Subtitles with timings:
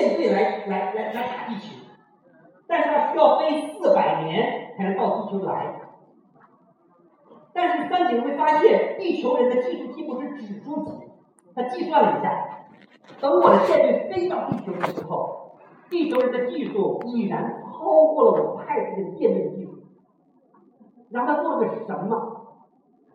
[0.00, 1.76] 舰队来来来来打地球，
[2.66, 5.74] 但是它需要飞四百年才能到地球来。
[7.52, 10.92] 但是三井会发现，地球人的技术进步是指数级。
[11.54, 12.30] 他计算了一下，
[13.20, 15.58] 等我的舰队飞到地球的时候，
[15.90, 19.82] 地球人的技术已然超过了我派出的舰队的技术。
[21.10, 22.36] 然后他做了个什么？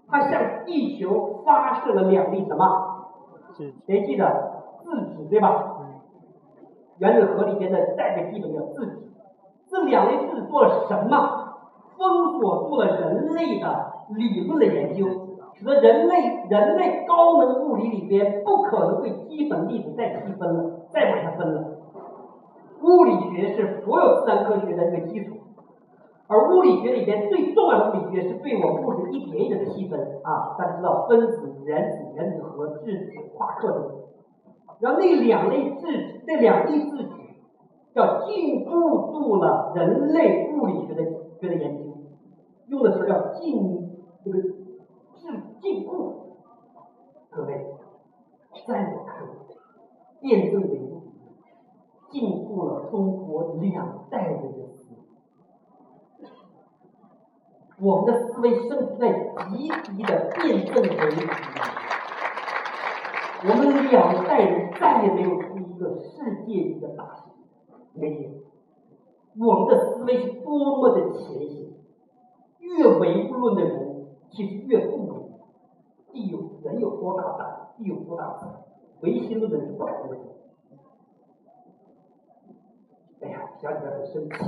[0.08, 3.10] 他向地球发射了两粒什么？
[3.88, 4.54] 谁记得？
[4.84, 5.75] 质子对吧？
[7.00, 9.12] 原子核里边的再个基本叫质子。
[9.68, 11.44] 这两类质子做了什么？
[11.98, 15.08] 封锁住了人类的理论的研究，
[15.54, 21.64] 使得人类人类高能物理里边不可能对基本粒子再细分了，再往下分了。
[22.82, 25.36] 物理学是所有自然科学的一个基础。
[26.28, 33.92] 而物理学里边最重要的物理学是对我们物质一点一点的细分啊，大家知道分子、原子、原子核、质子、夸克等。
[34.80, 37.10] 然后那两类质子，那两粒质子
[37.94, 41.04] 叫禁锢住了人类物理学的
[41.40, 41.98] 学的研究，
[42.68, 43.90] 用的词叫禁
[44.24, 44.52] 这个质
[45.62, 46.14] 禁锢。
[47.30, 47.66] 各位，
[48.68, 49.30] 在我看来，
[50.22, 51.04] 辩证唯物
[52.10, 54.84] 禁锢了中国两代人的思。
[57.78, 61.28] 我们的思维生存在极的辩证为主
[63.48, 67.22] 我们两代人再也没有出一个世界级的大师，
[67.94, 68.30] 没有。
[69.38, 71.76] 我们的思维是多么的前行，
[72.60, 75.14] 越唯物论的人其实越不唯。
[76.12, 78.48] 地有人有多大胆，地有多大才，
[79.02, 80.24] 唯心论的人不敢这么说。
[83.22, 84.36] 哎呀，想起来很生气。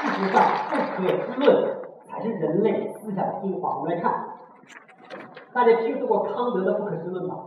[0.00, 0.36] 事实上，
[0.70, 1.46] 不可知论
[2.06, 3.78] 才是人类思想的精华。
[3.78, 4.29] 我们来看，
[5.52, 7.44] 大家听说过康德的不可知论吗？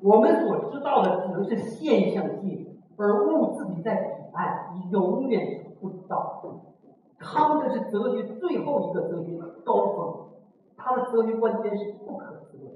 [0.00, 6.42] 我们所知道的只能是现象界，而物自己在彼岸，你永远是不知道。
[7.18, 10.28] 康德是哲学最后一个哲学高峰，
[10.76, 12.72] 他的哲学观点是不可知论。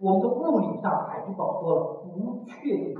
[0.00, 2.96] 我们的物理上，海之宝说了，不确定性。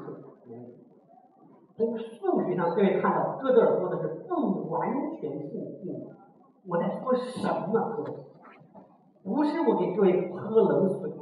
[1.76, 4.88] 从数学上，各位看到，哥德尔说的是不完
[5.20, 6.08] 全性定理。
[6.68, 7.96] 我在说什么？
[7.96, 8.14] 各位，
[9.24, 11.12] 不是我给各位泼冷水。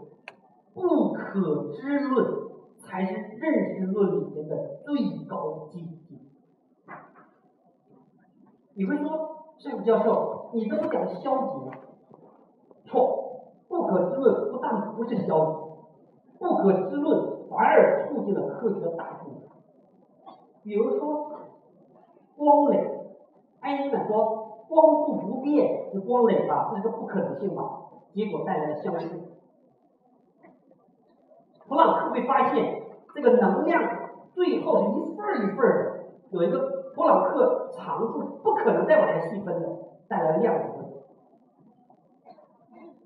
[0.73, 6.17] 不可知论才是认识论里面的最高境界。
[8.75, 11.73] 你会说，这个教授，你这不讲消极吗？
[12.87, 19.41] 错，不可知论不但不是消极，不可知论反而促进了科学的大进步。
[20.63, 21.33] 比如说，
[22.37, 23.11] 光磊，
[23.59, 27.80] 爱因斯坦说光速不变是光磊吧，这是个不可能性嘛？
[28.13, 29.09] 结果带来了相似。
[31.67, 32.83] 普朗克会发现，
[33.15, 33.83] 这个能量
[34.35, 39.69] 最后是一份儿一份儿的，有一个普朗克常数不可能再往下细分的，
[40.09, 40.69] 带来量子。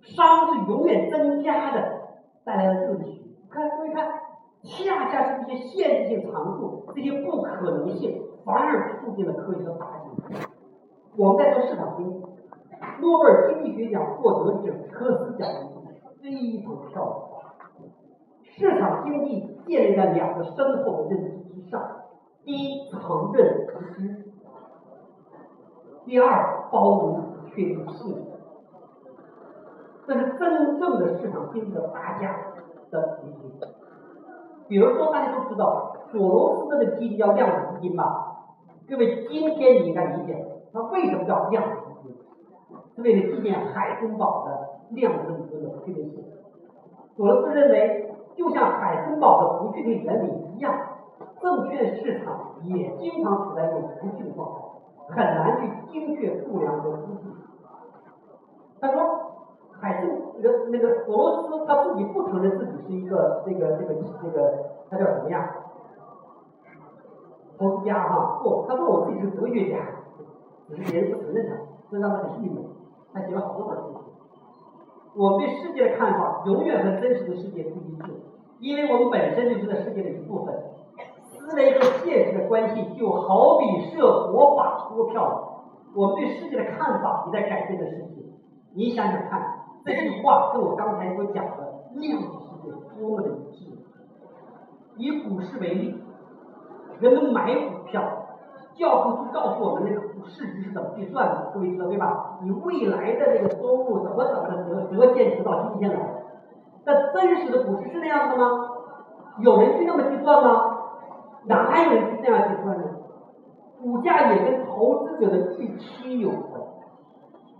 [0.02, 2.00] 熵是永远增加的，
[2.44, 3.20] 带来了热学。
[3.50, 4.20] 看，注意看。
[4.66, 10.04] 恰恰是这些限制性常数，这些不可能性，反而促进了科学的发展。
[11.18, 12.26] 我们在做市场经济，
[13.00, 15.60] 诺贝尔经济学奖获得者科斯讲的
[16.22, 17.14] 非常漂亮。
[18.42, 21.80] 市场经济建立在两个深厚的认知之上：
[22.44, 23.96] 第一，承认无知；
[26.04, 28.26] 第二，包容不确定性。
[30.06, 32.36] 这是真正的市场经济的大家
[32.90, 33.66] 的理解。
[34.68, 38.36] 比如说，大家都知道索罗斯的基金叫量子基金吧？
[38.88, 41.93] 各位，今天你应该理解，它为什么叫量子基金？
[42.96, 46.24] 为了纪念海森堡的量子理论的不确定性。
[47.16, 50.74] 索罗斯认为，就像海森堡的不确定原理一样，
[51.40, 54.48] 证券市场也经常处在一种不确定状
[55.08, 57.28] 态，很难去精确度量和估计。
[58.80, 59.30] 他说。
[59.80, 64.54] 海顿那个那个索罗斯他自己不承认自己是一个这个这个这个
[64.88, 65.56] 他叫什么呀？
[67.58, 69.76] 投资家哈不，他说我自己是哲学家，
[70.68, 71.56] 只是别人不承认他，
[71.90, 72.64] 这让他很郁闷。
[73.14, 73.94] 他写了好多本书。
[75.14, 78.12] 我对世界的看法永远和真实的世界不一致，
[78.58, 80.54] 因为我们本身就是这世界的一部分。
[81.22, 85.62] 思维和现实的关系就好比设火把拨票，
[85.94, 88.24] 我们对世界的看法也在改变着世界。
[88.74, 89.60] 你想想看。
[89.86, 93.70] 这句话跟我刚才所讲的量子世界多么的一致。
[94.96, 95.94] 以股市为例，
[97.00, 98.02] 人们买股票，
[98.74, 102.38] 教科书告诉我们那个市值是怎么计算的，各位知道对吧？
[102.42, 106.00] 你未来的这个收入怎么怎么的折折现直到今天来，
[106.84, 108.68] 但真实的股市是那样的吗？
[109.38, 110.78] 有人去那么计算吗？
[111.46, 112.84] 哪有人去那样计算呢？
[113.82, 116.60] 股价也跟投资者的预期有关。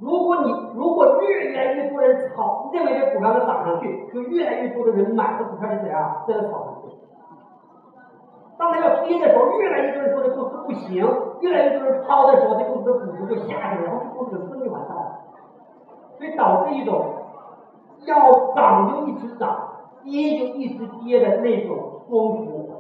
[0.01, 6.25] 如果你如果越来越多人炒，认为这股票能涨上去，就越来越多的人买这股票是怎样？
[6.27, 6.84] 这个炒上去。
[8.57, 11.05] 当它要跌的时候，越来越多人说这公司不行，
[11.41, 15.21] 越来越多人抛的时候，这公司的股值就下去了，然后这公司真就完蛋了。
[16.17, 17.05] 所以导致一种
[18.07, 19.57] 要涨就一直涨，
[20.05, 22.77] 跌就一直跌的那种双循环，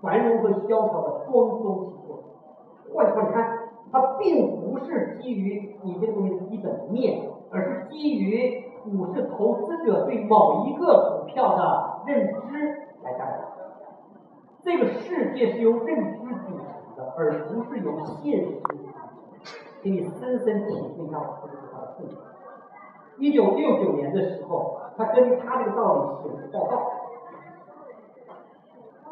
[0.00, 2.94] 繁荣和萧条的双重体现。
[2.94, 3.58] 换句话你看，
[3.92, 7.20] 它并不是基于你这东西的基本面，
[7.50, 13.57] 而是基于股市投资者对某一个股票的认知来带来的。
[14.68, 18.92] 这个世界是由认知组成的，而不是由现实组成。
[19.80, 22.18] 请你深深体会到这句话的重点。
[23.16, 26.92] 一九六九年的时候，他根据他这个道理写了报告，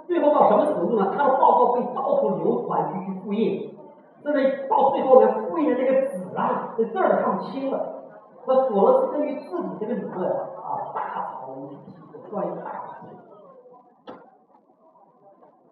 [0.07, 1.11] 最后到什么程度呢？
[1.17, 3.75] 他的报告被到处流传，去去复印，
[4.23, 8.05] 甚至到最后呢，复印的那个纸啊，这字儿都看不清了。
[8.45, 11.97] 那索罗斯根据自己这个理论啊，大吵一气，
[12.31, 13.07] 专一大气。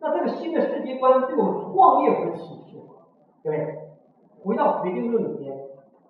[0.05, 2.77] 那这个新的世界观对我们创业有什么启示，
[3.43, 3.79] 对？
[4.45, 5.59] 回到决定论里边，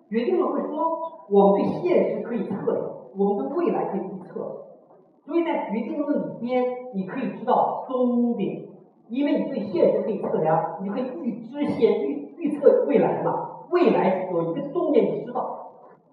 [0.09, 1.15] 决定论会说。
[1.27, 2.85] 我们对现实可以测量，
[3.17, 4.67] 我们对未来可以预测，
[5.25, 6.63] 所以在决定论里边，
[6.93, 8.61] 你可以知道终点，
[9.09, 13.61] 因为你对现实可以测量，你可以预知现预预测未来嘛。
[13.71, 15.71] 未来有一个终点，你知道，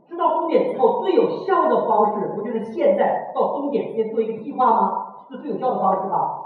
[0.08, 5.06] 知道终点之后，最有效的方式不就是现在到终点之间做一个计划吗？
[5.28, 6.41] 是最有效的方式吧？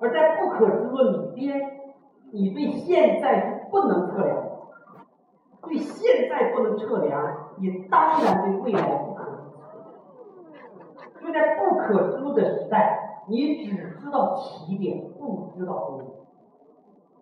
[0.00, 1.60] 而在不可知论里边，
[2.32, 4.36] 你对现在是不能测量，
[5.62, 7.22] 对现在不能测量。
[7.58, 9.24] 你当然对未来不可
[11.18, 16.10] 知，就在不可知的时代，你只知道起点，不知道终点。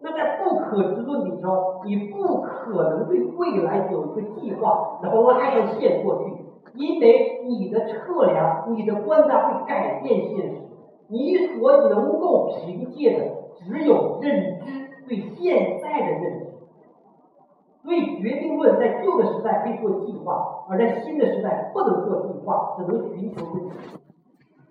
[0.00, 6.32] 那在不可知论里头，你不可能对未来有一个计划，然后拉条线过去，
[6.74, 10.67] 因为你的测量、你的观察会改变现实。
[11.08, 13.24] 你所能够凭借的
[13.58, 16.46] 只有认知，对现在的认知。
[17.82, 23.74] 所以，决定论在旧的时代可以做计划，而在新的时代不能做计划，只能寻求认知。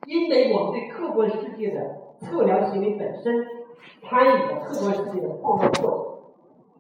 [0.05, 3.45] 因为我们对客观世界的测量行为本身
[4.03, 5.83] 参与了客观世界的创造过程，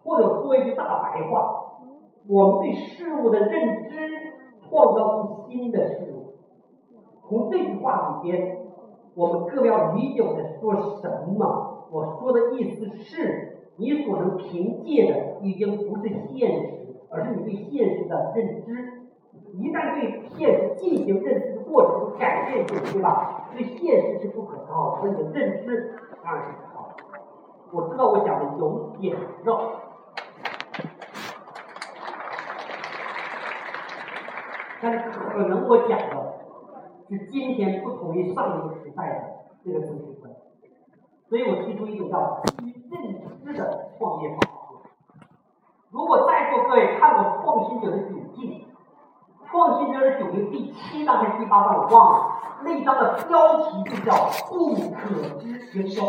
[0.03, 1.79] 或者说一句大白话，
[2.27, 4.33] 我们对事物的认知
[4.69, 6.35] 创造出新的事物。
[7.27, 8.56] 从这句话里边，
[9.17, 11.87] 我们各位要理解我在说什么。
[11.91, 13.55] 我说的意思是。
[13.79, 19.03] 你所能凭借的已经不是现实，而是你对现实的认知。
[19.53, 23.51] 一旦对现实进行认知的过程改变现实，对吧？
[23.53, 25.93] 对现实是不可靠的，而你的认知
[26.23, 26.95] 当然是可靠的。
[27.71, 29.61] 我知道我讲的有点绕，
[34.81, 36.36] 但是可能我讲的
[37.09, 39.15] 是今天不同于上一个时代的
[39.63, 40.31] 这个知识观，
[41.29, 43.27] 所以我提出一种叫基于认知。
[43.53, 44.47] 的创业方式。
[45.89, 48.51] 如果在座各位看过《创新者的窘境》，
[49.49, 56.03] 《创新者的窘境》第七章还是第八章我忘了，那章的标题就叫“不可知营销”。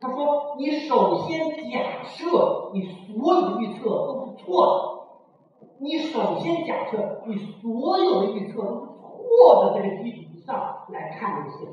[0.00, 8.89] 他说：“你首先假设你所有预测都是错的，你首先假设你所有的预测都是
[9.22, 11.72] 错的这个基础上来看这个现实。”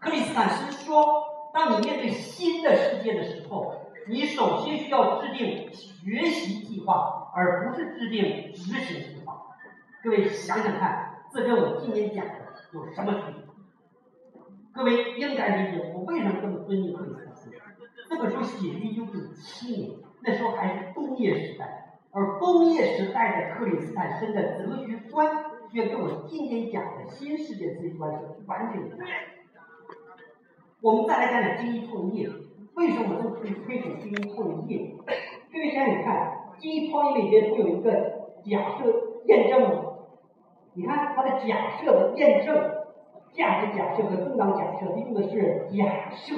[0.00, 1.28] 克里斯坦斯说。
[1.52, 3.74] 当你面对新的世界的时候，
[4.06, 9.48] 你首先需要制定学习计划，而不是制定执行计划。
[10.00, 12.34] 各位想想看，这跟我今天讲的
[12.72, 13.42] 有什么区别？
[14.72, 17.50] 各位应该理解我为什么这么尊敬克里斯坦斯。
[18.08, 25.28] 这本书写于一九九七年，那时候还是工业时代，而工业时代的克里斯坦森的哲学观，
[25.72, 29.06] 却跟我今天讲的新世界哲学观是完全不同。
[30.80, 32.28] 我们再来讲讲精益创业，
[32.74, 34.92] 为什么我这么推推崇精益创业？
[35.52, 37.90] 各位想想看，精益创业里边不有一个
[38.44, 39.84] 假设验证吗？
[40.74, 42.56] 你看它的假设的验证，
[43.32, 46.34] 价值假设和增长假设用的是假设，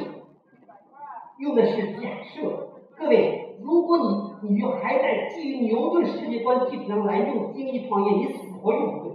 [1.39, 2.69] 用的是假设。
[2.95, 9.13] 各位，如果你你就还在基于牛顿世界观基础上来用精益创业，你死活用不对。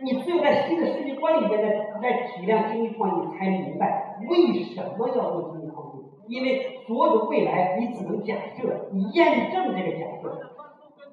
[0.00, 6.04] 你只有在新的世界观里面，在在体谅精益创业，才明白为什么要做精益创业。
[6.28, 10.52] 因为所有的未来，你只能假设，你验证这个假设。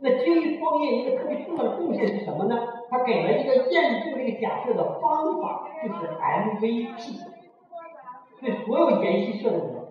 [0.02, 2.68] 那精益创业一个特别重要的贡献是什么呢？
[2.90, 7.20] 他给了一个验证这个假设的方法，就是 MVP。
[8.42, 9.85] 对所有研习社的人，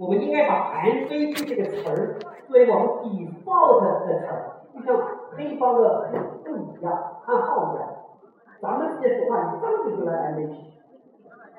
[0.00, 2.16] 我们应该把 MVP 这个词儿
[2.48, 4.96] 作为我们 default 的词儿，就像
[5.36, 6.10] 黑方的
[6.42, 7.86] 字一样，暗号一样。
[8.62, 10.54] 咱们直接说话，你上去就来 MVP，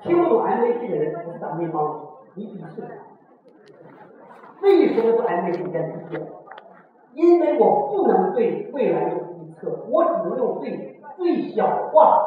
[0.02, 2.88] 听不懂 MVP 的人不是当面包，你鄙视他。
[4.60, 6.20] 为什么说 MVP 该理解？
[7.14, 12.18] 因为我不能对未来有预测，我只能用最最小化、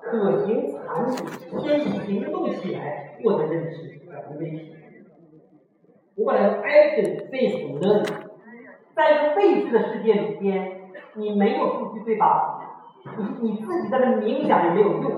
[0.00, 1.16] 可行产品
[1.58, 4.00] 先行动起来获得认知
[4.38, 4.83] ，MVP。
[6.16, 8.04] 我把它 action based learn，
[8.94, 12.60] 在一个未知的世界里边，你没有数据对吧？
[13.18, 15.12] 你你自己在那冥想也没有用，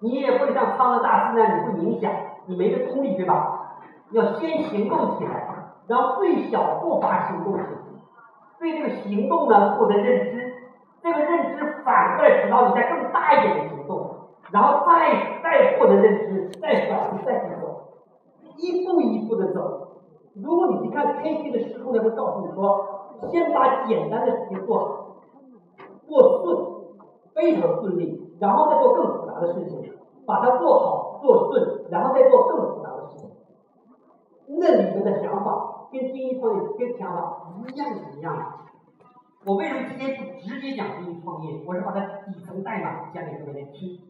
[0.00, 2.12] 你也不像苍狼大师那样，你不冥想，
[2.46, 3.78] 你没个动力对吧？
[4.12, 7.66] 要先行动起来，然后最小步伐行动起来，
[8.60, 10.54] 对这个行动呢获得认知，
[11.02, 17.94] 这个认知反过来指导你在更大一点的行动，然后再再获得认知，再反复再去走，
[18.58, 19.84] 一步一步的走。
[20.42, 25.16] 如果你去看 K T 的时空，呢，会告诉你说，先把简单的事情做好，
[26.06, 26.76] 做顺。
[27.34, 29.92] 非常顺利，然后再做更复杂的事情，
[30.24, 33.30] 把它做好做顺，然后再做更复杂的事情。
[34.58, 38.44] 那里面的想法跟精英创业跟想法一样一样的。
[39.44, 41.62] 我为什么今天不直接讲精英创业？
[41.66, 44.00] 我是把它底层代码讲给各位听。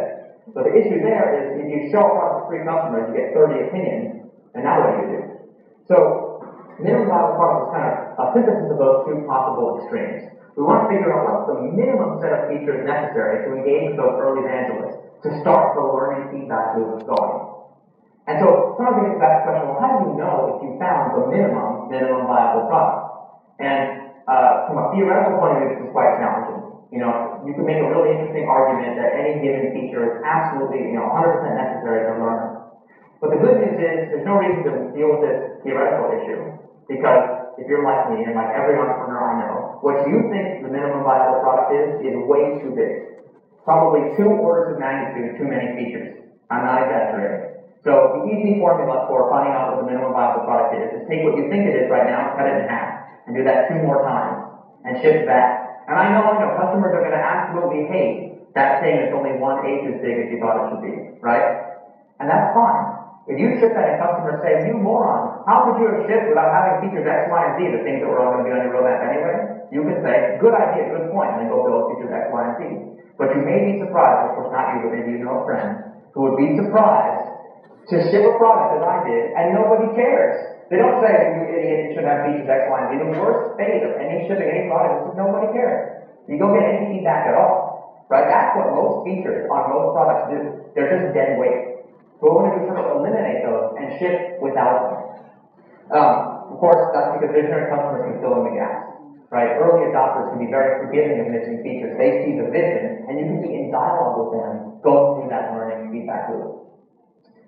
[0.55, 3.75] So the issue there is if you show up to three customers, you get 30
[3.75, 5.21] opinions, and now what do you do?
[5.91, 5.97] So
[6.79, 10.31] minimum viable product is kind of a synthesis of those two possible extremes.
[10.55, 14.15] We want to figure out what's the minimum set of features necessary to engage those
[14.23, 17.55] early evangelists to start the learning feedback loop going.
[18.31, 21.19] And so sometimes we get the question, well, how do you know if you found
[21.19, 23.03] the minimum, minimum viable product?
[23.59, 26.44] And uh, from a theoretical point of view, this is quite challenging.
[26.95, 30.79] You know, you can make a really interesting argument that any given feature is absolutely,
[30.87, 32.55] you know, 100% necessary to learn.
[33.19, 35.35] But the good news is there's no reason to deal with this
[35.67, 36.39] theoretical issue
[36.87, 37.19] because
[37.59, 41.03] if you're like me and like every entrepreneur I know, what you think the minimum
[41.03, 42.95] viable product is, is way too big.
[43.67, 46.07] Probably two orders of magnitude too many features.
[46.49, 47.43] I'm not exaggerating.
[47.83, 51.25] So the easy formula for finding out what the minimum viable product is, is take
[51.25, 52.91] what you think it is right now, cut it in half,
[53.27, 54.39] and do that two more times,
[54.85, 55.59] and ship that.
[55.89, 58.19] And I know, I know, customers are going to absolutely hate
[58.55, 61.47] that thing that's only one eighth as big as you thought it should be, right?
[62.21, 62.89] And that's fine.
[63.27, 66.51] If you ship that and customers say, you moron, how could you have shipped without
[66.51, 68.61] having features X, Y, and Z, the things that were all going to be on
[68.61, 69.41] your roadmap anyway?
[69.71, 72.57] You can say, good idea, good point, and then go build features X, Y, and
[72.57, 72.79] Z.
[73.19, 75.77] But you may be surprised, of course not you, but maybe you know a friend,
[76.15, 77.31] who would be surprised
[77.89, 80.37] to ship a product as I did, and nobody cares.
[80.71, 82.93] They don't say, you idiot, you should have features X, Y, and Z.
[83.05, 86.09] The worst of any shipping any product is nobody cares.
[86.29, 88.07] You don't get any feedback at all.
[88.09, 88.29] Right?
[88.29, 90.39] That's what most features on most products do.
[90.73, 91.85] They're just dead weight.
[92.21, 95.01] So we're going to do something to eliminate those and ship without them.
[95.93, 96.13] Um,
[96.53, 98.95] of course, that's because visionary customers can fill in the gaps
[99.35, 99.59] right?
[99.59, 101.99] Early adopters can be very forgiving of missing features.
[101.99, 105.51] They see the vision, and you can be in dialogue with them, going through that
[105.51, 106.71] learning feedback loop.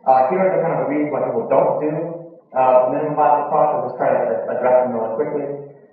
[0.03, 2.26] Uh, here are the kind of the reasons why people don't do
[2.57, 3.71] uh, minimum viable product.
[3.77, 5.45] I'll just try to address them really quickly.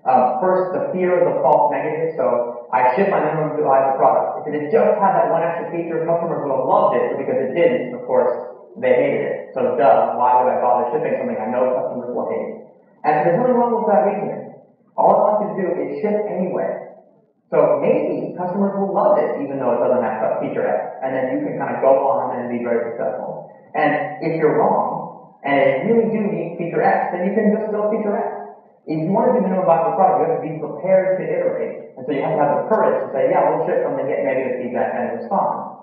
[0.07, 2.15] Uh, first, the fear of the false negative.
[2.15, 4.47] So I ship my minimum viable product.
[4.47, 7.19] If it had just had that one extra feature, customers would have loved it, but
[7.19, 8.31] because it didn't, of course,
[8.79, 9.35] they hated it.
[9.53, 12.63] So duh, why would I bother shipping something I know customers will hate?
[13.03, 14.55] And there's nothing wrong with that reasoning.
[14.95, 16.83] All I want you to do is ship anyway.
[17.51, 21.03] So maybe customers will love it even though it doesn't have feature X.
[21.03, 23.51] And then you can kind of go on and be very successful.
[23.75, 25.02] And if you're wrong,
[25.44, 28.34] and you really do need feature X, then you can just build feature X.
[28.88, 31.92] If you want to do minimum viable product, you have to be prepared to iterate.
[31.96, 34.24] And so you have to have the courage to say, yeah, we'll ship something, get
[34.24, 35.76] negative feedback, and respond.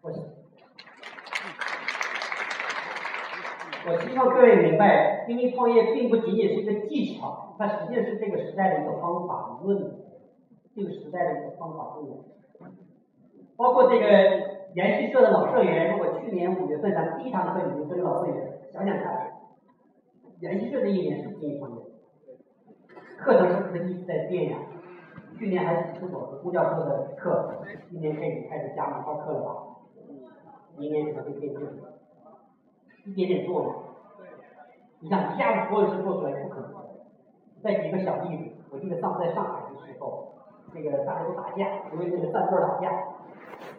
[0.00, 0.10] 我
[3.86, 9.94] 我希望各位明白，精益创业并不仅仅是一个技巧，它实际上是这个时代的一个方法论，
[10.74, 12.18] 这个时代的一个方法论。
[13.56, 19.31] 包括这个 研习社的老社员，如果去年五月份上第一堂课已经跟老社员想想看，
[20.39, 21.77] 研习社这一年是精益创业，
[23.17, 24.57] 课程是不是一直在变呀？
[25.37, 29.55] 去年还只是我和顾教授的课，今年开始开始加码课了吧？
[30.77, 31.67] 明年可能会变质，
[33.05, 33.75] 一点点做嘛。
[35.01, 36.71] 你想一下子所有事做出来不可能。
[37.61, 40.33] 再举个小例子，我记得上次在上海的时候，
[40.73, 43.10] 那个大家都打架，因为那个站队打架。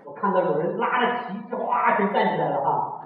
[0.04, 3.00] 我看到有人拉着旗帜，哗就站起来了哈。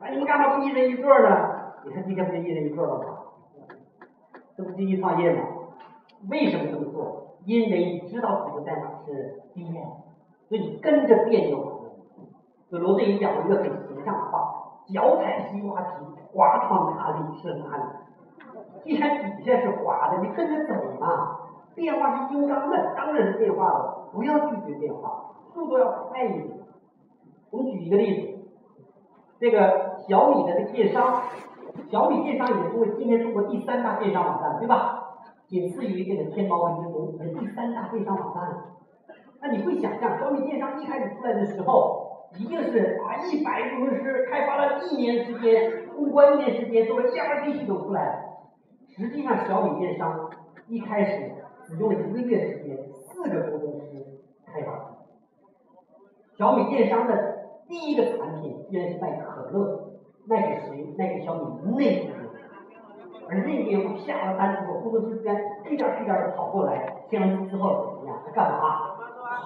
[0.00, 1.50] 哎，你们干嘛不一人一个呢？
[1.84, 3.04] 你看今天不就一人一个了吗？
[4.56, 5.42] 这不经济创业吗？
[6.30, 7.36] 为什么这么做？
[7.44, 9.72] 因为你知道指的代码是第一，
[10.48, 11.90] 所以你跟着变就完了。
[12.70, 15.88] 就罗振宇讲了一个很形象的话：脚踩西瓜皮，
[16.32, 17.82] 滑到哪里是哪里。
[18.82, 21.38] 既然底下是滑的，你跟着走嘛。
[21.74, 25.35] 变化是应当的，当然是变化了，不要拒绝变化。
[25.56, 26.46] 速度要快一点。
[27.50, 28.38] 我们举一个例子，
[29.40, 31.22] 这个小米的这电商，
[31.90, 35.02] 小米电商也是今天中国第三大电商网站，对吧？
[35.48, 38.64] 仅次于这个天猫和京东，是第三大电商网站。
[39.40, 48.26] 那你会想象，小米电商一开始出来的时候，一定是啊一百工程师开发了一年时间，通关一年时间做了 ERP 系统出来。
[48.88, 50.28] 实际上，小米电商
[50.68, 51.32] 一开始
[51.64, 54.04] 只用了一个月时间，四个工程师
[54.44, 54.85] 开发。
[56.38, 57.14] 小米电商的
[57.66, 59.92] 第一个产品居然是卖可乐，
[60.26, 60.94] 卖给谁？
[60.98, 61.40] 卖给小米
[61.76, 62.26] 内部人。
[63.28, 68.18] 而那边下了单之后，工程师间屁颠屁颠的跑过来，签完字之后怎么样？
[68.26, 68.96] 他干嘛？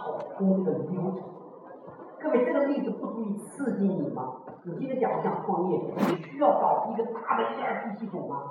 [0.05, 1.21] 跑通这个流程。
[2.21, 4.35] 各位，这个例子不足以刺激你吗？
[4.65, 8.43] 你今天讲想创业，你需要搞一个大的 ERP 系统吗？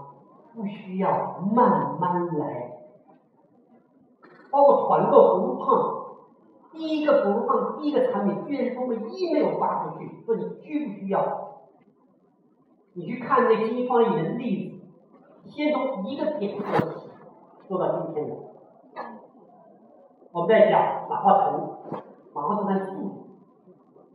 [0.56, 2.72] 不需要，慢慢来。
[4.50, 5.99] 包括团购不入胖。
[6.72, 11.50] 第一个不放第一个产品，居然是通过 email 发出去，说你需不需要？
[12.94, 17.10] 你去看那经济创业的例子，先从一个点做起，
[17.68, 18.36] 做到今天的。
[20.32, 21.78] 我们在讲马化腾，
[22.34, 22.92] 马化腾在诉，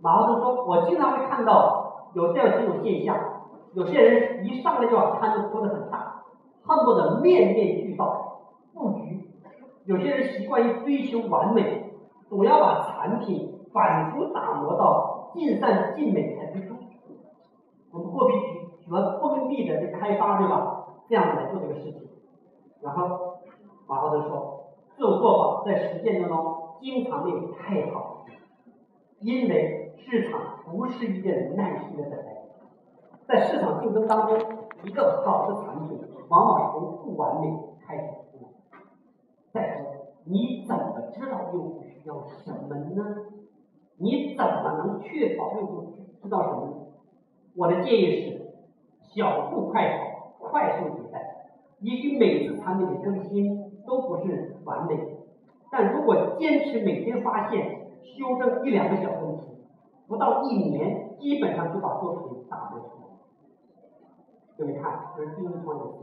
[0.00, 3.16] 马化腾说，我经常会看到有这样几种现象，
[3.72, 6.22] 有些人一上来就把摊子铺的很大，
[6.64, 9.24] 恨不得面面俱到，布局；
[9.86, 11.93] 有些人习惯于追求完美。
[12.28, 14.76] 总要把产品反复打磨。
[14.76, 16.74] 到尽善尽美才推出。
[17.90, 18.34] 我们货币
[18.84, 20.86] 喜欢封闭的去开发，对吧？
[21.08, 22.08] 这样来做这个事情。
[22.80, 23.38] 然后
[23.88, 28.24] 马化腾说，这种做法在实践当中经常没有太好，
[29.18, 32.44] 因为市场不是一个耐心的等待。
[33.26, 34.38] 在市场竞争当中，
[34.84, 38.04] 一个好的产品往往从不完美开始。
[39.52, 39.90] 再说，
[40.24, 41.83] 你怎么知道用户？
[42.04, 43.16] 要什么呢？
[43.96, 46.72] 你怎么能确保用户知道什么呢？
[47.56, 48.54] 我的建议是
[49.14, 51.46] 小步快跑，快速迭代。
[51.80, 54.98] 也许每次产品的更新都不是完美，
[55.70, 59.46] 但如果坚持每天发现、修正一两个小问题，
[60.08, 63.04] 不到一年，基本上就把作品打磨出来。
[64.56, 65.98] 各位看，这是第一创业思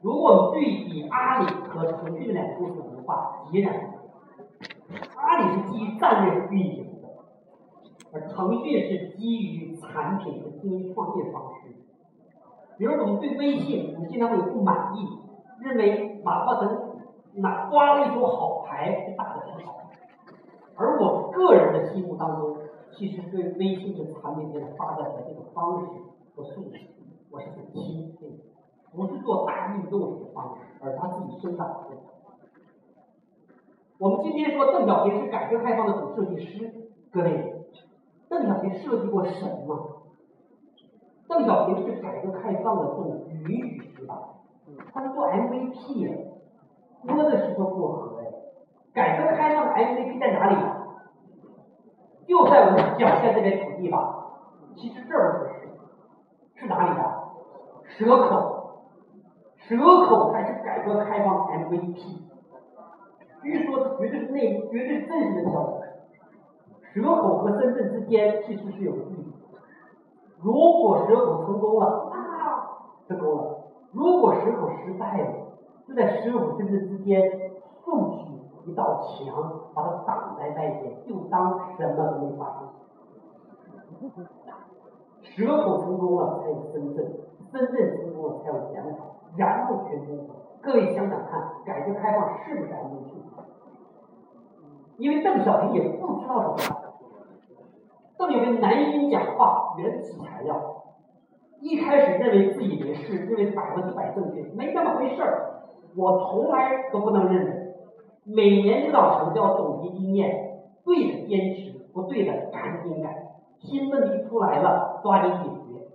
[0.00, 4.08] 如果对比阿里和腾讯的两个公司化截然不同，
[5.16, 7.08] 阿里是基于战略运营的，
[8.12, 11.74] 而腾讯是基于产品和经营创业方式。
[12.76, 15.06] 比如我们对微信，我们经常会有不满意，
[15.60, 16.98] 认为马化腾
[17.34, 19.90] 拿刮了一手好牌打的很好。
[20.76, 22.56] 而我个人的心目当中，
[22.90, 25.86] 其实对微信的产品的发展的这个方式
[26.34, 26.80] 和素质，
[27.30, 28.44] 我是很钦佩的。
[28.92, 31.96] 不是做大运动的方式，而他自己生长的。
[33.98, 37.64] 我们今天说邓小平是改革开放的总设计师，各位，
[38.28, 40.02] 邓小平设计过什么？
[41.28, 44.18] 邓小平是改革开放的总允许师吧？
[44.92, 46.26] 他是做 MVP，
[47.02, 48.26] 摸着石头过河哎。
[48.92, 50.56] 改革开放的 MVP 在哪里？
[52.26, 54.26] 就在我们脚下这片土地吧？
[54.74, 55.68] 其实这儿不是，
[56.56, 57.24] 是哪里的？
[57.96, 58.50] 蛇口。
[59.56, 62.23] 蛇口才是改革开放 MVP，
[63.44, 65.74] 据说绝对是内绝对是真实的消息。
[66.94, 69.34] 蛇口和深圳之间其实是有距离，
[70.40, 72.16] 如果蛇口成功了，啊，
[73.06, 73.64] 成功了。
[73.92, 75.26] 如果蛇口失败了，
[75.86, 77.50] 就在蛇口跟针之间
[77.84, 78.16] 竖起
[78.64, 82.68] 一道墙，把它挡在外边，就当什么都没发生。
[85.22, 87.04] 蛇口成功了，才有深圳；
[87.50, 88.88] 深圳成功了，才有前海，
[89.36, 90.36] 然后全中国。
[90.62, 93.23] 各位想想看，改革开放是不是安全？
[94.96, 96.80] 因为邓小平也不知道什么。
[98.16, 100.82] 邓小平南京讲话原始材料。
[101.60, 105.62] 一开始认为自以为是，认为百分之百正确，没那么回事儿。
[105.96, 107.74] 我从来都不能认为，
[108.24, 113.30] 每年领导强调总结经验，对的坚持，不对的赶紧改。
[113.58, 115.86] 新问题出来了，抓紧解决。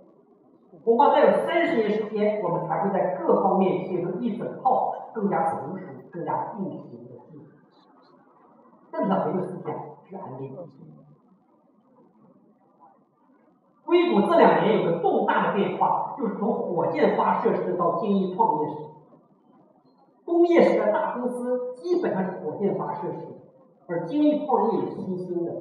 [0.84, 7.09] 恐怕再有三十年时间，我们才会在各方面形成一整套更加成熟、更加定型。
[8.92, 9.74] 邓小平的思想
[10.08, 10.56] 是安定。
[13.84, 18.76] 硅谷这两年有个重大的变化，就是从火箭发射时到精益创业时。
[20.24, 23.18] 工业时代大公司基本上是火箭发射时，
[23.88, 25.52] 而精益创业是新兴的。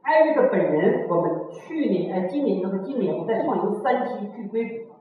[0.00, 4.94] 艾瑞克本人，我们去年呃今年应该是今年，我在创营三期去硅谷，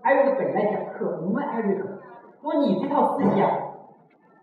[0.00, 2.00] 艾瑞克本人来讲课，我问艾瑞克
[2.40, 3.67] 说：“你这套思想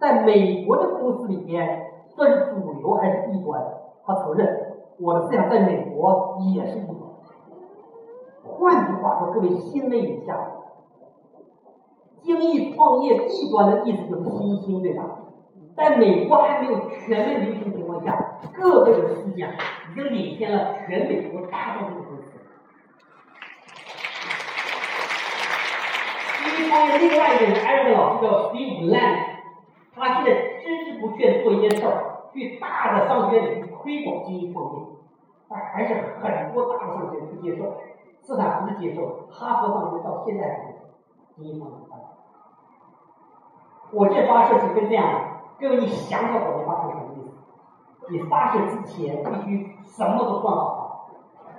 [0.06, 3.60] 在美国的公司里面算是主流还是异端？”
[4.06, 4.62] 他承认。
[4.98, 6.96] 我的思想在美国也是一种。
[8.44, 10.38] 换句话说，各位欣慰一下，
[12.22, 15.04] 精益创业异端的意思就是新兴，对吧？
[15.76, 22.32] 在美国还没有全面流行情况下，各位的思想已经领先了全美国大多数公司。
[26.39, 29.35] 精益创业另外一个人，艾瑞克老师叫 Steve Land，
[29.96, 32.12] 他现在孜孜不倦做一件事儿。
[32.36, 34.82] 去大的商学院里推广精益创业，
[35.48, 37.64] 但还是很多大的商学院不接受，
[38.20, 40.74] 斯坦福接受，哈佛商学院到现在还是
[41.38, 41.78] 精益创业。
[43.90, 45.20] 火箭发射是跟这样的，
[45.58, 48.12] 各位你想想火箭发射什么意思？
[48.12, 51.12] 你发射之前必须什么都算好，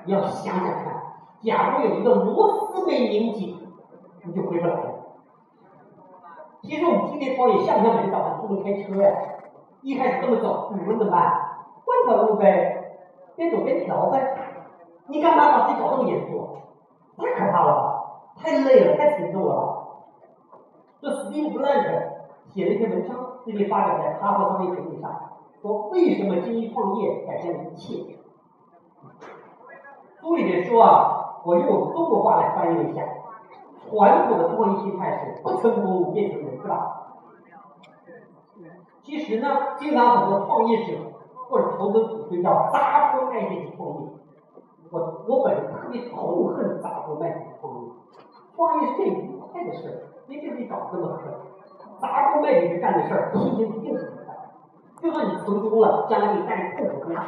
[0.04, 1.02] 你要想想看，
[1.40, 3.66] 假如有一个螺丝没拧紧，
[4.24, 4.95] 你就回不来了。
[6.66, 9.08] 其实我们今天创业像不像每天早上出门开车呀？
[9.82, 11.22] 一开始这么走，你们怎么办？
[11.84, 12.98] 换条路呗，
[13.36, 14.36] 边走边调呗。
[15.06, 16.56] 你干嘛把自己搞这么严肃？
[17.16, 19.86] 太可怕了，太累了，太沉重了。
[21.00, 22.02] 这 Steve Blank
[22.52, 25.12] 写了一篇文章，最近发表在《哈佛商业评论》上，
[25.62, 28.16] 说为什么精益创业改变了一切。
[30.20, 33.02] 书里面说啊，我用中国话来翻译一下，
[33.88, 37.02] 传统的创业心态是不成功变成人，是吧？
[39.02, 40.98] 其实呢，经常很多创业者
[41.48, 44.08] 或者投资者会叫砸锅卖铁去创业。
[44.90, 47.90] 我我本人特别痛恨砸锅卖铁创业。
[48.56, 49.94] 创业是件愉快的事儿，
[50.26, 51.40] 别给自己搞这么个事儿。
[52.00, 54.34] 砸锅卖铁去干的事儿，心情一定不愉快。
[55.00, 57.22] 就算你成功了，将来你带来痛苦更大；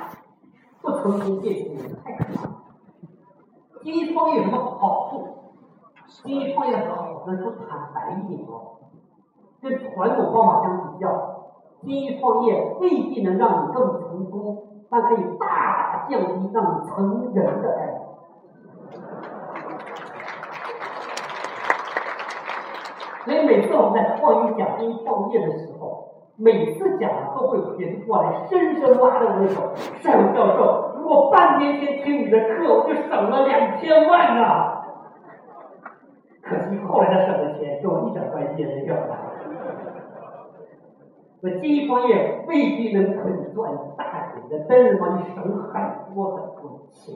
[0.83, 2.49] 不成功变成人太可怕。
[3.83, 5.38] 精益创业有什么好处？
[6.09, 8.81] 精益创业好处说坦白一点哦，
[9.62, 11.37] 跟传统方法相比较。
[11.81, 17.92] 精益创业未必能让你更成功，但可以大大降低让你成人的概率。
[23.25, 29.71] 所以每次我们在创业讲精益创业的时候，每次讲都会有人过来深深拉着我的手，
[30.03, 34.77] 单教授，如果半年前听你的课，我就省了两千万呢。
[36.48, 39.18] 可惜后来他省的钱跟我一点关系也没有了。
[41.40, 47.14] 那精益创业未必能可以赚大钱的，但是帮你省很多很多的钱。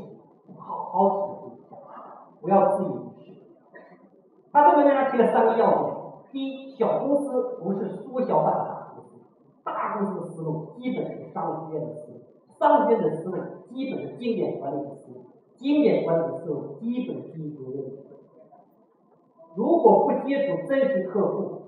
[0.59, 1.77] 好好体会一下，
[2.41, 3.33] 不要自以为是。
[4.53, 5.95] 他这文章提了三个要点：
[6.31, 9.09] 第一，小公司不是缩小版的大公司，
[9.65, 12.19] 大公司的思路基本是商学院的思路，
[12.61, 13.39] 商学院的思路
[13.71, 15.25] 基本是经典管理的思路，
[15.57, 18.12] 经典管理的思路基本是经营的。
[19.55, 21.63] 如果不接触真实客户，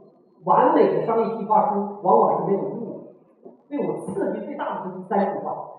[0.44, 3.50] 完美的商业计划书往往是没有用的。
[3.68, 5.70] 对我刺激最大的就是三句话：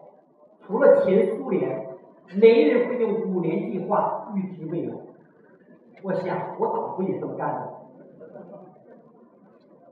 [0.62, 1.88] 除了前苏联，
[2.36, 4.96] 没人会用五年计划预知未来。
[6.04, 7.74] 我想，我党不也这么干的？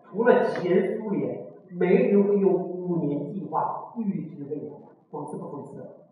[0.03, 4.73] 除了前苏联，没人会用五年计划预知未来。
[5.11, 6.02] 讽刺不讽刺？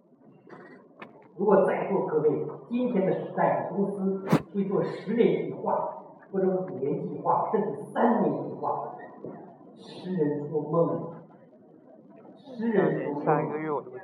[1.38, 5.98] 如果在座各位今天的时代公司会做十年计划？
[6.32, 8.96] 或者五年计划，甚至三年计划，
[9.76, 11.12] 诗人说梦，
[12.38, 13.22] 诗人说梦，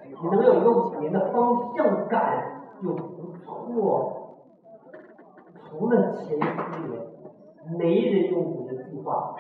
[0.03, 4.43] 你能有一个五年的方向感就不错。
[5.69, 6.99] 除了前四年，
[7.79, 9.37] 没人用五年计划。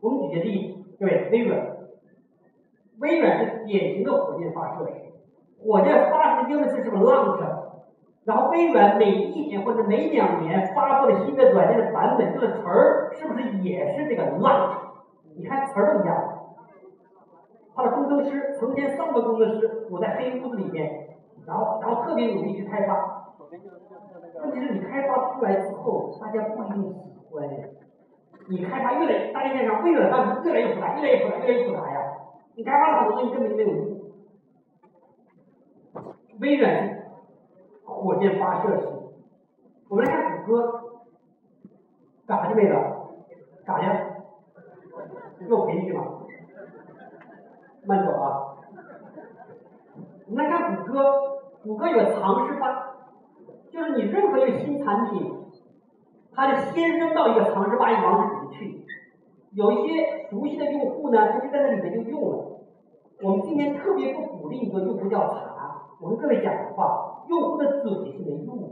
[0.00, 1.76] 我们举个例子，各位，微软，
[2.98, 4.84] 微软是典型的火箭发射
[5.60, 7.40] 式，火箭发射的英文字是不是 launch？
[8.24, 14.76] 然后微软每一年或者每两年发布的新的软件的版本，这个词儿是不是也是这个 launch？
[15.36, 16.16] 你看词儿都一样。
[17.74, 20.90] 他的工程师成千上万工程师躲在黑屋子里面，
[21.46, 23.24] 然后然后特别努力去开发。
[24.42, 26.98] 问题是你开发出来之后，大家不一定喜
[27.32, 27.48] 欢。
[28.48, 32.00] 你开发越来，大家想想，微软当时越来越复杂，越来越复杂，越来越复杂呀。
[32.54, 33.89] 你开发了很多东西根本就没有用。
[36.38, 37.02] 微软
[37.84, 38.88] 火箭发射时，
[39.88, 40.82] 我们来看谷歌，
[42.26, 43.08] 干啥去没了？
[43.64, 45.46] 干啥去？
[45.48, 46.04] 又回去嘛？
[47.86, 48.56] 慢走啊！
[50.26, 52.96] 我们来看谷歌，谷歌有个尝试吧，
[53.70, 55.32] 就是你任何一个新产品，
[56.32, 58.86] 它得先扔到一个尝试吧一个网址里去。
[59.52, 62.60] 有一些熟悉的用户呢，他就在那里面就用了。
[63.22, 65.59] 我们今天特别不鼓励一个用户调查，
[66.00, 68.68] 我跟各位讲的话，用户的嘴是没用的，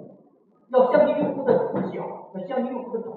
[0.73, 3.13] 要相信用户的脚，要相信用户的腿。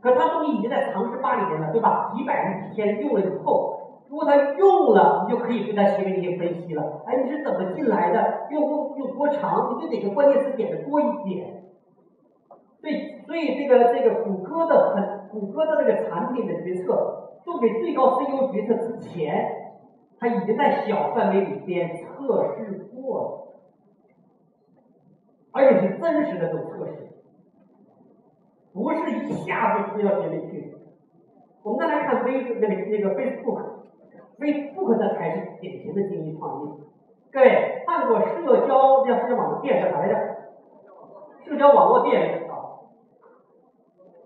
[0.00, 2.12] 可他东西已经在尝试吧里面了，对吧？
[2.14, 3.74] 几百人、几千人用了以后。
[4.08, 7.02] 如果他用了，你就可以对他行为进行分析了。
[7.06, 8.46] 哎，你是怎么进来的？
[8.50, 9.74] 用户用多长？
[9.74, 11.64] 你对哪个关键词点的多一点？
[12.80, 19.74] 所以，所以这个这个谷歌的很，谷歌的这个产品的决策，做给最高 CEO 决策之前，
[20.20, 22.85] 他已经在小范围里边测试，
[25.56, 27.08] 而且是真实的这种测试，
[28.74, 30.76] 不是一下子推到前面去。
[31.62, 33.62] 我们再来看微那个那个 Facebook。
[34.38, 36.72] Facebook 这才是典型的经济创业。
[37.32, 40.14] 各位看过社交叫社交网络电视啥来着？
[41.46, 42.84] 社交网络电视啊，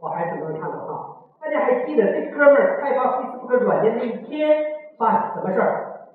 [0.01, 1.27] 我还是很多人看过哈。
[1.41, 4.65] 大家还记得这哥们儿开发 Facebook 软件那一天
[4.99, 6.09] 发什么事儿？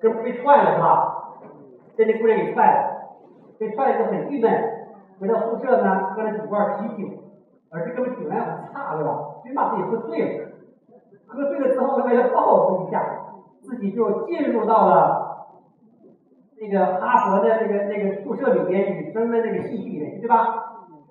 [0.00, 1.34] 哥们被踹了是吧？
[1.96, 2.97] 被那姑娘给踹了，
[3.58, 4.50] 被踹了就很郁闷，
[5.20, 7.08] 回到宿舍呢喝了几罐啤酒，
[7.70, 9.10] 而这哥们酒量很差对吧？
[9.42, 10.48] 最起码自己喝醉了。
[11.26, 13.02] 喝醉了之后，他为了报复一下，
[13.60, 15.46] 自己就进入到了
[16.60, 20.64] 那个哈佛的那个那个宿舍里边女生的那个信息里面，对吧？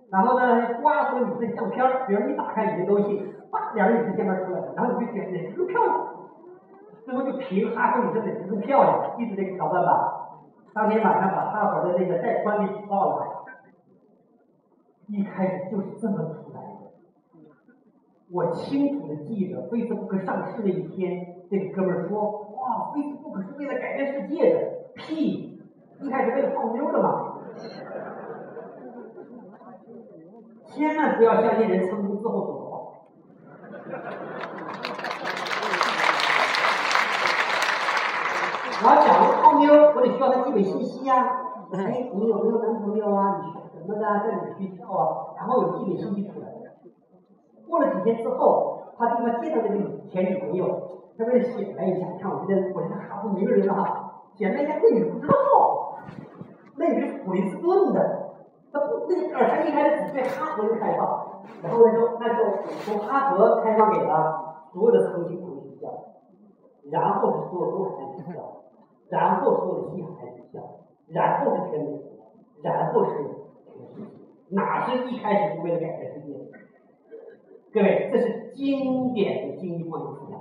[0.10, 6.08] 然后呢，刮出女生相片，比如你打开你的东西，叭，两个女生相片出来了，然后你就选哪个更漂亮，
[7.06, 10.17] 最后就评哈佛女生哪个更漂亮，记住这个桥段吧。
[10.78, 13.46] 当天晚上把哈佛的那个带宽给举报了，
[15.08, 16.92] 一开始就是这么出来的。
[18.32, 25.60] 我清楚的记得，Facebook 上市那一天，这个哥们说：“哇，Facebook 是为了改变世界的。”屁，
[26.00, 27.40] 一开始为了泡妞的嘛。
[30.66, 32.78] 千万不要相信人成功之后说的话。
[38.80, 39.17] 我讲，
[39.98, 41.42] 我得需要他基本信息呀。
[41.74, 43.42] 哎，你有没有男朋友啊？
[43.42, 44.02] 你学什么的？
[44.02, 45.34] 在哪个学校啊？
[45.36, 46.54] 然后有基本信息出来。
[47.68, 49.76] 过了几天之后，他地方见到这个
[50.08, 50.68] 前女朋友，
[51.18, 55.98] 他为了显摆一下，看我这个我这个哈佛名人了哈，显摆一下那女不知道，
[56.76, 58.30] 那女是普林斯顿的，
[58.72, 62.44] 他不那个耳他一开始只对哈佛人开放，然后呢就那就
[62.86, 65.90] 从哈佛开放给了所有的重庆同学校，
[66.92, 68.57] 然后是所有东海学校，
[69.10, 70.60] 然后所有的西海学校，
[71.08, 72.00] 然后是全美，
[72.62, 73.36] 然后是全世界，
[74.50, 76.34] 哪是一开始就为了改变世界？
[77.74, 80.40] 各位，这是经典的经济创新思想，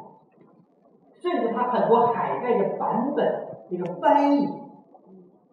[1.21, 4.49] 甚至它很多海外的版本，这个翻译，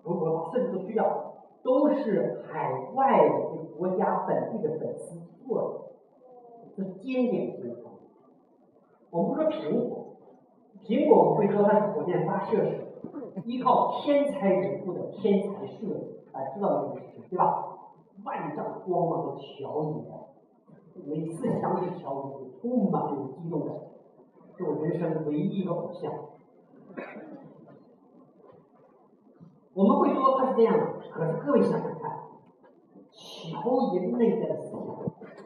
[0.04, 8.08] 我我甚至都需要，都是海外的这个国家本地的粉丝做的，这是经典的经济创新。
[9.10, 10.16] 我们不说苹果，
[10.84, 12.93] 苹果我们会说它是火箭发射式，
[13.46, 17.78] 依靠天才人物的天才设计，大家知道这个事情对吧？
[18.24, 20.04] 万丈光芒的乔爷。
[21.06, 23.76] 每次想起乔布斯，充满这种激动感，
[24.56, 26.14] 是我人生唯一一个偶像。
[29.74, 32.20] 我们会说他是这样的，可是各位想想看，
[33.12, 34.96] 乔爷内在的思想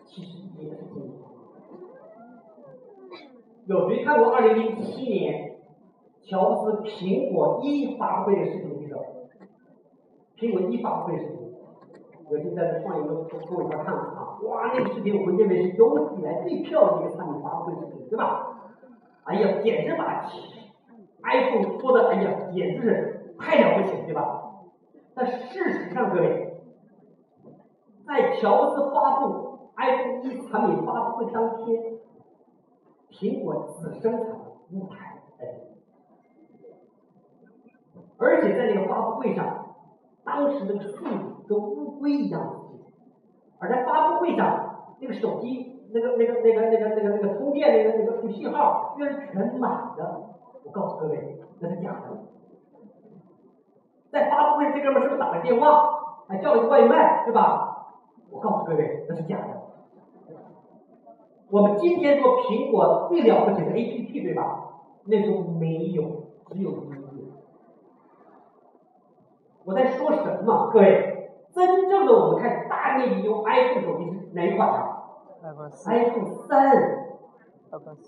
[0.05, 1.07] 其实也是这样。
[3.67, 5.46] 有谁看过二零零七年
[6.27, 8.97] 乔布斯苹果一发布会的视频没有？
[10.35, 11.47] 苹果一发布会视频。
[12.29, 18.59] 我就在这创业公司跟我一块看了啊，哇，那个视频我认为是有史以来最漂亮的一个产品发布会视频，对吧？
[19.23, 20.29] 哎呀，简直把
[21.23, 24.51] iPhone 说的，哎呀，简直是太了不起，对吧？
[25.15, 26.59] 但事实上，各位，
[28.05, 31.93] 在乔布斯发布 iPhone 一产品发布会当天，
[33.09, 35.77] 苹果只生产了五台 iPhone，
[38.19, 39.75] 而且在那个发布会上，
[40.23, 42.63] 当时的速度跟乌龟一样，
[43.59, 50.21] 而在发布会上，那个手机那个那个那个那个那个那个充电那个那个信号居然全满的，
[50.63, 52.17] 我告诉各位，那是假的。
[54.09, 57.93] 在发布会，这哥们是不是打了电话，还叫了个外卖，对吧？
[58.31, 59.61] 我告诉各位，那是假的。
[61.49, 64.63] 我们今天说苹果最了不起的 APP，对吧？
[65.05, 66.03] 那时候没有，
[66.51, 66.71] 只有。
[69.67, 70.69] 我在说什么？
[70.71, 75.03] 各位，真正的我们看大面积用 iPhone 手机是哪一款啊
[75.87, 76.71] ？iPhone 三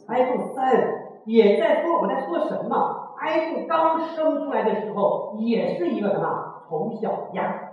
[0.07, 7.71] ，iPhone 三也在说我在说什么？iPhone 刚生出来的时候也是一个什么丑小鸭。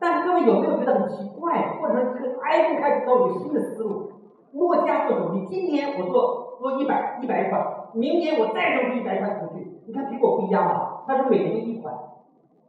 [0.00, 1.76] 但是各位有没有觉得很奇怪？
[1.78, 4.12] 或者说这个 iPhone 开始有一个新的思路？
[4.52, 9.82] 诺基亚做手机，今年我做做一百一百款，明年我再扔出一百款出去。
[9.86, 11.02] 你看苹果不一样吧？
[11.06, 11.94] 它是每年一款。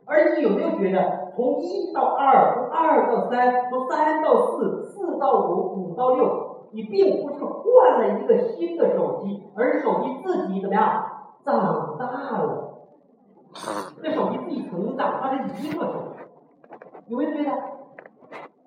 [0.08, 11.04] 而你有没有觉得，从一到二，从二到三，从三到四，四到五，五到六，你并不是换了一个新的手机，而手机自己怎么样
[11.44, 12.06] 长大
[12.38, 12.72] 了？
[14.04, 16.20] 这手机自己成长，它是一个手机，
[17.08, 17.52] 有没有觉得？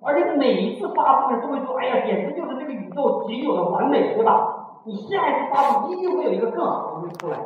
[0.03, 4.81] 而且每一次发布都会说，哎呀，简直就是这个宇宙仅有的完美，对吧？
[4.85, 7.45] 你下一次发布一定会有一个更好的东西出来。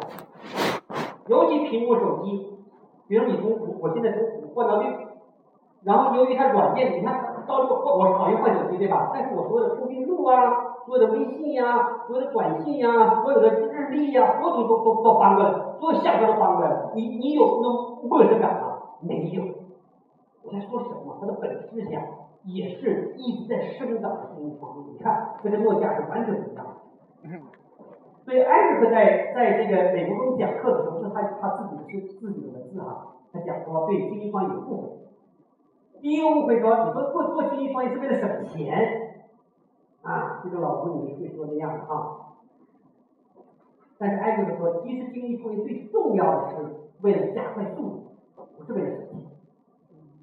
[1.26, 2.48] 尤其苹果手机。
[3.12, 4.88] 比如你从我我现在从五换到六，
[5.84, 9.10] 然后由于它软件，你看到六我我讨厌换手机对吧？
[9.12, 18.78] 但是我所有的通讯录啊，所有的微信呀，所有的短信呀，所有的日历呀，所有东西都都都翻过来，所有相册都翻过来，你你有那种陌生感吗？
[19.02, 19.42] 没有。
[20.42, 21.18] 我在说什么？
[21.20, 22.02] 它的本质上
[22.46, 24.86] 也是一直在生长的经济方面。
[24.90, 26.64] 你看，跟这跟诺基亚是完全不一样。
[28.24, 34.88] 所以艾瑞克在在这个美国中讲课的时候，是他他自己是自己的文字哈，他讲说对经济方有误会。
[36.00, 39.26] 第一个误会说，你说做做经济方业是为了省钱，
[40.02, 42.18] 啊，这个老吴你们会说那样的啊。
[43.98, 48.16] 但是艾瑞克说，其实经济创业最重要的是为了加快速度，
[48.58, 49.30] 不是为了省钱。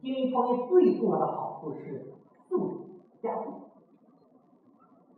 [0.02, 2.12] 经济创业最重要的好处是
[2.50, 2.86] 速度
[3.22, 3.54] 加速。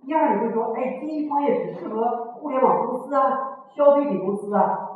[0.05, 4.90] 第二，你会说，哎，经济创业只适合互联网公司啊、消费品公司啊？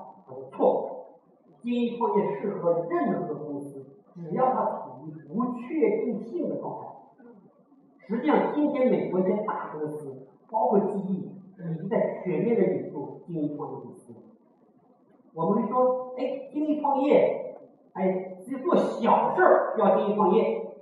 [0.52, 1.20] 错，
[1.62, 3.86] 精益创业适合任何公司，
[4.16, 6.88] 只要它处于不确定性的状态。
[8.08, 14.14] 实际上，今天美国一些大公司，包括记忆，已经在全面的引入精益创业公司。
[15.34, 17.58] 我们说，哎，精益创业，
[17.94, 20.76] 哎，做小事儿要精益创业，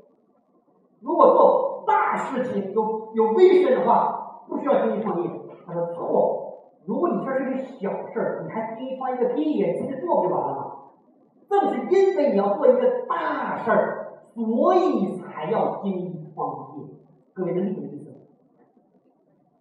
[1.02, 4.22] 如果做大事情有有危险的话。
[4.46, 5.30] 不需要精益创业，
[5.66, 6.43] 他说错。
[6.86, 9.68] 如果你这是个小事儿，你还经济创业个屁呀？
[9.74, 10.68] 直接做不就完了吗？
[11.50, 16.84] 正是因为你要做一个大事儿，所以才要经济创业。
[17.34, 18.16] 各位能理解意思吗？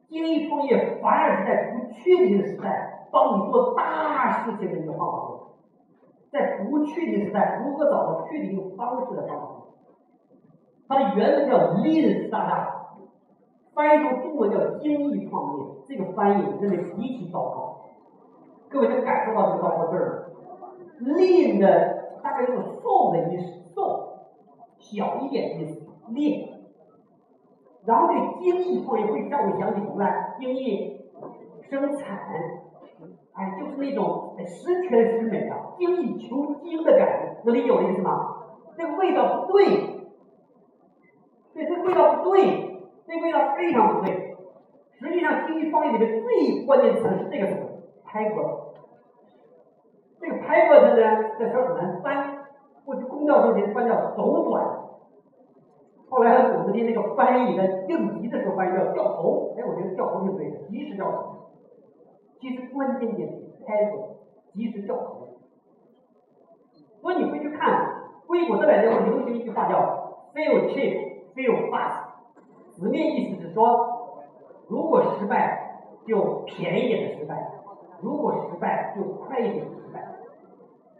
[0.08, 5.38] 经济创业反而是在不确定的时代帮你做大事情的一个方法论。
[6.30, 9.62] 在不确定时代，如何找到确定方式的方法论？
[10.88, 12.71] 它的原文叫 Lean Startup。
[13.74, 17.80] 翻译成中文叫精益创业，这个翻译真的极其糟糕。
[18.68, 20.28] 各位能感受到这个糟糕劲儿
[20.60, 20.68] 吗
[21.00, 24.18] ？Lean 的大概用瘦的意思，瘦
[24.78, 26.52] 小一点的意思，Lean。
[27.84, 30.36] 然后这精益创业会让我想起什么来？
[30.38, 31.00] 精益
[31.68, 32.18] 生产，
[33.32, 38.36] 哎，就是那种十全十美的精益求精的感觉，能理解我的意思吗？
[38.76, 39.64] 这个味道不对，
[41.54, 42.71] 对，这味道不对。
[43.12, 44.34] 这味道非常不对。
[44.98, 47.54] 实际上，经济创业里面最关键词是这个词
[48.06, 48.72] “pivot”。
[50.18, 52.38] 这个 “pivot” 呢，这词很难翻。
[52.86, 54.64] 过去公教中学翻叫“走转”，
[56.08, 59.54] 后来我们的那个翻译的应急的时候翻译叫“掉头”。
[59.60, 61.50] 哎，我觉得“掉头”是对的，及时掉头。
[62.40, 63.34] 其实关键点是
[63.66, 64.16] “pivot”，
[64.54, 65.28] 及时掉头。
[67.02, 72.11] 所以你会去看硅谷这两年流行一句话叫 “fail cheap, fail fast”。
[72.82, 74.26] 字面意思是说，
[74.66, 77.52] 如果失败就便宜点的失败，
[78.00, 80.04] 如果失败就快一点的失败。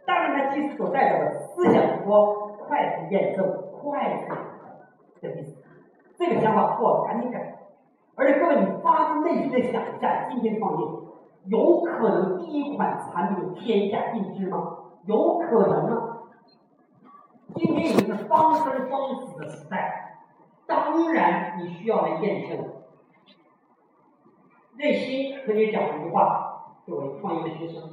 [0.05, 4.33] 当然，它其实所代表的思想是说快速验证、快速
[5.19, 5.57] 的意思。
[6.15, 7.59] 这个想法错了，赶紧改。
[8.15, 10.87] 而且各位，你发自内心的想一下，今天创业
[11.47, 14.77] 有可能第一款产品天下第一吗？
[15.05, 16.17] 有可能吗？
[17.55, 20.02] 今天已经是方生方死的时代。
[20.65, 22.71] 当然你需要来验证。
[24.75, 27.91] 内心和你讲一句话，作为创业的学生，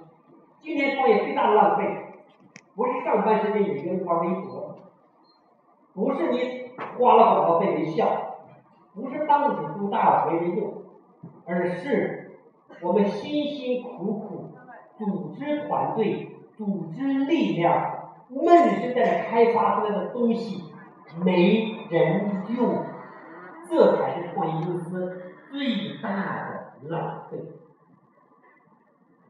[0.60, 2.14] 今天创业最大的浪费，
[2.74, 4.78] 不是上班时间有烟花微博，
[5.92, 8.06] 不是你花了广告费没效，
[8.94, 10.72] 不是当纸书大没人用，
[11.44, 12.38] 而是
[12.80, 14.50] 我们辛辛苦苦
[14.96, 20.64] 组织团队、组织力量，闷声在那开发出来的东西
[21.24, 22.84] 没人用，
[23.68, 26.08] 这才是创业公司最大
[26.50, 26.60] 的。
[26.88, 27.36] 浪费。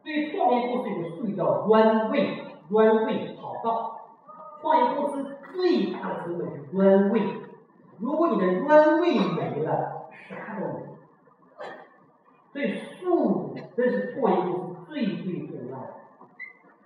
[0.04, 4.00] 对创业公司有个术语叫 “run way”，run way 跑道。
[4.60, 7.22] 创业公司最大的成本是 run way。
[7.98, 10.74] 如果你的 run way 没了，啥都没。
[12.52, 15.94] 所以速度这是创业公司最最重要的。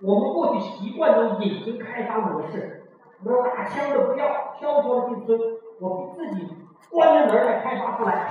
[0.01, 2.84] 我们过去习惯用隐形开发模式，
[3.23, 4.27] 我说打枪的不要，
[4.59, 5.39] 悄悄的进村，
[5.79, 6.47] 我自己
[6.91, 8.29] 关着门来开发出来，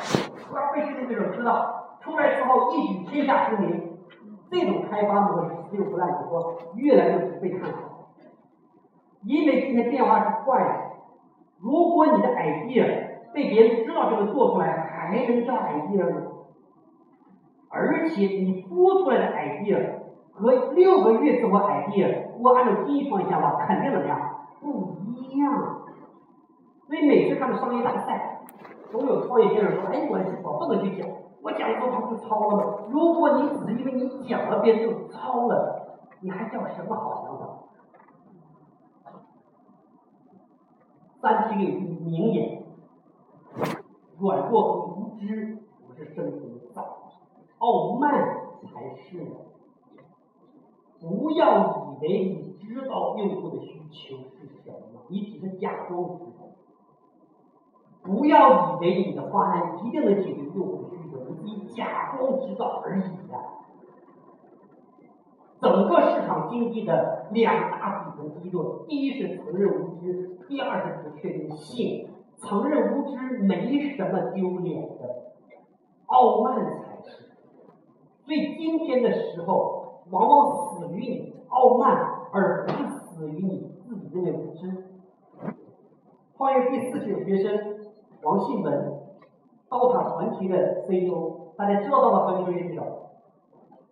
[0.55, 1.80] 让被训练对手知道。
[2.01, 3.97] 出来之后一举天下知名，
[4.51, 8.11] 这种开发模式只有不烂之说，越来越不被看好。
[9.22, 10.70] 因为今天变化是快的，
[11.61, 16.20] 如果你的 idea 被别人知道这个做出来，还能叫 idea 吗？
[17.70, 19.95] 而且你做出来的 idea
[20.35, 24.34] 和六个月之后 idea，如果按照第一方向的话，肯定怎么样？
[24.64, 25.84] 不一样。
[26.86, 28.40] 所以每次看到商业大赛，
[28.90, 31.08] 总有创业先生说：“哎，我我不能去讲。”
[31.44, 32.88] 我讲的时候他就抄了。
[32.90, 37.42] 如果你只是因为你讲了，别人就抄了，你还叫什么好想法？
[41.20, 42.64] 三体有句名言：
[44.18, 46.90] 软弱和无知不是生存的障碍，
[47.58, 49.26] 傲慢才是。
[51.00, 56.46] 不要以为你知道用户的需求是什么，你只是假装知道。
[58.02, 63.38] 不要以为你的方案一定能解决用户的需求，你假装知道而已呀。
[65.60, 72.10] 整个市场经济的两大底层基座，第一是承认无知，第二是不确定性。
[72.36, 75.32] 承认无知没什么丢脸的，
[76.06, 77.30] 傲慢才是。
[78.26, 84.89] 所以今天的时候，往往死于你傲慢，而不是死于你自己认为无知。
[86.37, 87.76] 创业第四期的学生。
[88.24, 89.01] 王信文，
[89.68, 92.82] 刀塔传奇的 CEO，大家知道刀塔传奇的人少，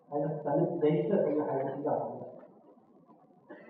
[0.08, 3.64] 还是咱们人设同学还是比较熟的。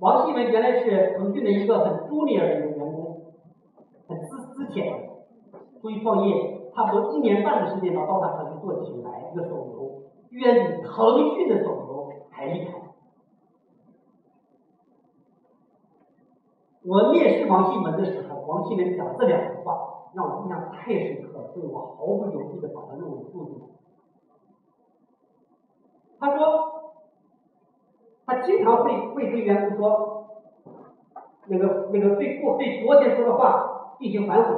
[0.00, 3.26] 王信文原来是腾讯的一个很 junior 的员工，
[4.08, 5.10] 很资资浅，
[5.80, 12.85] 出去创业，差不多一年半的时间把刀塔传奇做起来，一个手游，远比腾讯的手游还厉害。
[16.86, 19.92] 我面试王新文的时候，王新文讲这两句话。
[20.14, 23.66] 让我印象太深刻了，所以我毫不犹豫的把它录入录进来。
[26.18, 26.94] 他说，
[28.24, 30.26] 他经常会会对员工说，
[31.48, 34.54] 那个那个对过对昨天说的话进行反悔，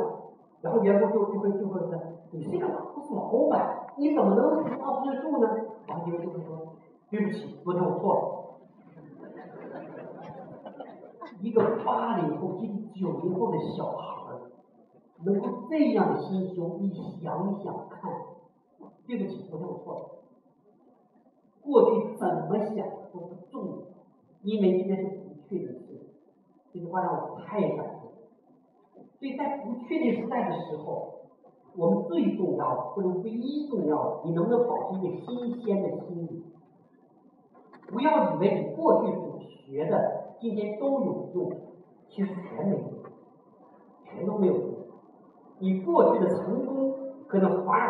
[0.60, 1.90] 然后员工就就会就会说，
[2.30, 5.48] 你这个不是老板，你怎么能抓不住呢？
[5.88, 6.76] 然后员工就会说，
[7.10, 8.37] 对不起，昨天我错了。
[11.40, 14.18] 一个八零后及九零后的小孩。
[15.24, 18.12] 能够这样的心胸，你想想看。
[19.04, 20.00] 对不起，昨天我错了。
[21.60, 23.76] 过去怎么想都不重要，
[24.42, 26.00] 因为今天是不确定性。
[26.72, 28.12] 这句话让我太感动。
[29.18, 31.14] 所以在不确定时代的时候，
[31.74, 36.44] 我们最重要的或者唯一重要的，你能不能保持一个新鲜的心理？
[37.88, 41.50] 不要以为你过去所学的今天都有用，
[42.08, 42.80] 其实全没用，
[44.04, 44.62] 全都没有用。
[45.58, 46.92] 你过去的成功
[47.26, 47.86] 可能反而。